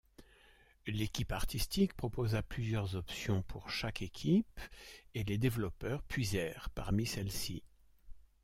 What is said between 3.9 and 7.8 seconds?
équipe et les développeurs puisèrent parmi celles-ci.